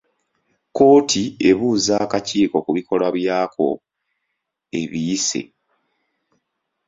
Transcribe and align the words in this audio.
Kkooti 0.69 1.23
ebuuza 1.49 1.93
akakiiko 2.05 2.57
ku 2.65 2.71
bikolwa 2.77 3.09
byako 3.17 3.67
ebiyise. 4.81 5.41